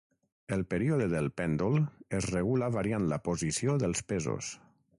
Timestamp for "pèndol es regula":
1.41-2.71